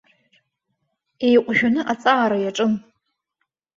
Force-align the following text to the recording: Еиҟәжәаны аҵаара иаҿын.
Еиҟәжәаны 1.27 1.81
аҵаара 1.91 2.37
иаҿын. 2.39 2.73